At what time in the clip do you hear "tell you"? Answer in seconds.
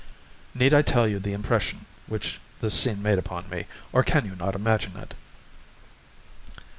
0.81-1.19